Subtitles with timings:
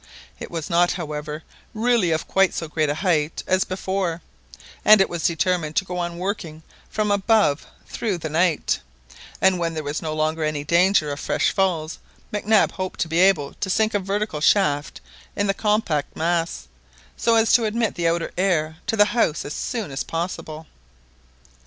[0.39, 1.43] It was not, however,
[1.75, 4.23] really of quite so great a height as before,
[4.83, 8.79] and it was determined to go on working from above through the night,
[9.41, 11.99] and when there was no longer any danger of fresh falls
[12.31, 15.01] Mac Nab hoped to be able to sink a vertical shaft
[15.35, 16.67] in the compact mass,
[17.15, 20.65] so as to admit the outer air to the house as soon as possible.